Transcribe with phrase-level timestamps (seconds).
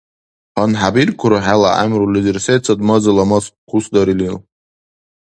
[0.55, 4.35] ГьанхӀебиркуру хӀела гӀямрулизир сецад мазала мас кусдаририл?